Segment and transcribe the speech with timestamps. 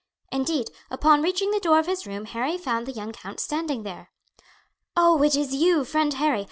[0.31, 4.09] Indeed, upon reaching the door of his room Harry found the young count standing there.
[4.97, 6.39] "Oh, it is you, friend Harry!